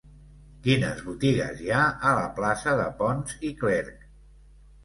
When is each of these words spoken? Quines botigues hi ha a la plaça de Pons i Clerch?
Quines 0.67 1.03
botigues 1.09 1.61
hi 1.65 1.69
ha 1.75 1.83
a 2.13 2.15
la 2.21 2.25
plaça 2.39 2.73
de 2.81 2.89
Pons 3.03 3.39
i 3.51 3.53
Clerch? 3.63 4.05